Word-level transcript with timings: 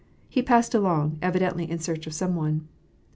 He 0.27 0.41
passed 0.41 0.73
along, 0.73 1.19
evidently 1.21 1.69
in 1.69 1.77
search 1.77 2.07
of 2.07 2.13
some 2.15 2.33
one. 2.35 2.67